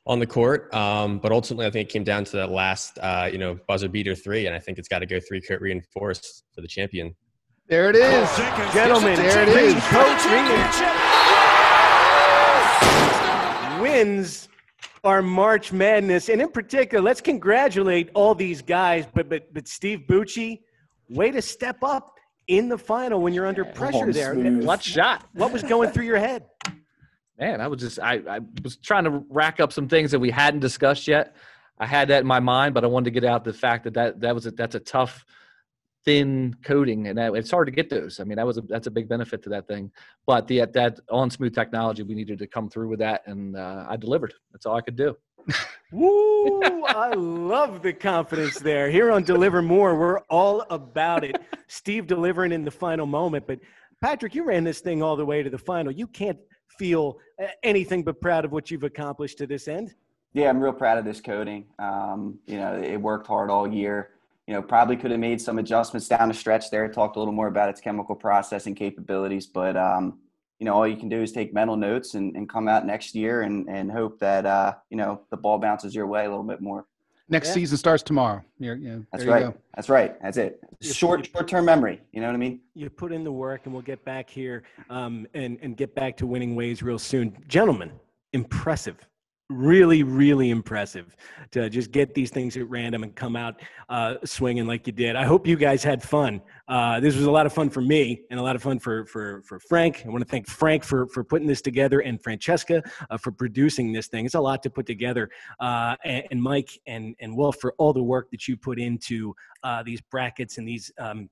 [0.06, 3.28] on the court, um, but ultimately, I think it came down to that last, uh,
[3.30, 6.44] you know, buzzer beater three, and I think it's got to go three coat reinforced
[6.54, 7.14] for the champion.
[7.68, 8.28] There it is.
[8.74, 9.74] Gentlemen, There it is.
[9.84, 11.00] Coach Regan
[13.80, 14.48] wins
[15.04, 19.06] our March Madness, and in particular, let's congratulate all these guys.
[19.14, 20.62] But but but Steve Bucci,
[21.08, 24.34] way to step up in the final when you're under pressure Oh, there.
[24.34, 24.64] smooth.
[24.64, 25.26] What shot?
[25.34, 26.46] What was going through your head?
[27.38, 30.30] Man, I was just I, I was trying to rack up some things that we
[30.30, 31.34] hadn't discussed yet.
[31.78, 33.94] I had that in my mind, but I wanted to get out the fact that
[33.94, 35.24] that, that was a, that's a tough,
[36.04, 38.20] thin coating, and that, it's hard to get those.
[38.20, 39.90] I mean, that was a, that's a big benefit to that thing.
[40.26, 43.86] But the that on smooth technology, we needed to come through with that, and uh,
[43.88, 44.34] I delivered.
[44.52, 45.16] That's all I could do.
[45.92, 46.84] Woo!
[46.84, 48.90] I love the confidence there.
[48.90, 51.36] Here on Deliver More, we're all about it.
[51.66, 53.46] Steve delivering in the final moment.
[53.46, 53.60] But
[54.00, 55.92] Patrick, you ran this thing all the way to the final.
[55.92, 56.38] You can't
[56.78, 59.94] feel uh, anything but proud of what you've accomplished to this end.
[60.32, 61.66] Yeah, I'm real proud of this coating.
[61.78, 64.10] Um, you know, it worked hard all year.
[64.50, 66.88] You know, probably could have made some adjustments down the stretch there.
[66.88, 70.18] Talked a little more about its chemical processing capabilities, but um,
[70.58, 73.14] you know, all you can do is take mental notes and, and come out next
[73.14, 76.42] year and, and hope that uh, you know the ball bounces your way a little
[76.42, 76.84] bit more.
[77.28, 77.54] Next Yeah.
[77.54, 78.42] season starts tomorrow.
[78.58, 79.54] You're, you know, That's there you right.
[79.54, 79.60] go.
[79.76, 80.20] That's right.
[80.20, 80.60] That's it.
[80.80, 82.00] Short short term memory.
[82.10, 82.58] You know what I mean?
[82.74, 86.16] You put in the work, and we'll get back here um, and, and get back
[86.16, 87.36] to winning ways real soon.
[87.46, 87.92] Gentlemen,
[88.32, 88.96] impressive.
[89.50, 91.16] Really, really impressive
[91.50, 95.16] to just get these things at random and come out uh, swinging like you did.
[95.16, 96.40] I hope you guys had fun.
[96.68, 99.06] Uh, this was a lot of fun for me and a lot of fun for
[99.06, 100.04] for for Frank.
[100.06, 102.80] I want to thank Frank for for putting this together and Francesca
[103.10, 104.24] uh, for producing this thing.
[104.24, 105.28] It's a lot to put together,
[105.58, 109.34] uh, and, and Mike and and Wolf for all the work that you put into
[109.64, 111.28] uh, these brackets and these um,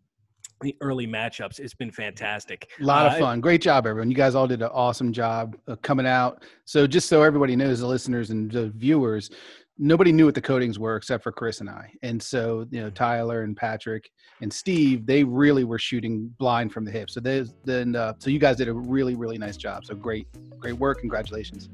[0.61, 1.59] the early matchups.
[1.61, 2.69] It's been fantastic.
[2.81, 3.41] A lot of Uh, fun.
[3.41, 4.11] Great job, everyone.
[4.11, 6.45] You guys all did an awesome job uh, coming out.
[6.65, 9.31] So, just so everybody knows, the listeners and the viewers,
[9.79, 11.93] nobody knew what the coatings were except for Chris and I.
[12.03, 16.85] And so, you know, Tyler and Patrick and Steve, they really were shooting blind from
[16.85, 17.11] the hip.
[17.11, 19.85] So, then, uh, so you guys did a really, really nice job.
[19.85, 20.27] So, great,
[20.59, 21.01] great work.
[21.01, 21.69] Congratulations.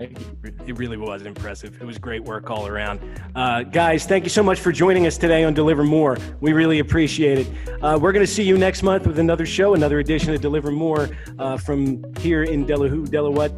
[0.00, 1.76] It really was impressive.
[1.80, 3.00] It was great work all around.
[3.34, 6.16] Uh, guys, thank you so much for joining us today on Deliver More.
[6.40, 7.48] We really appreciate it.
[7.82, 10.70] Uh, we're going to see you next month with another show, another edition of Deliver
[10.70, 13.48] More uh, from here in Delaware, Delaware,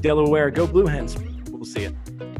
[0.00, 0.50] Delaware.
[0.50, 1.18] Go Blue Hens.
[1.50, 2.39] We'll see you.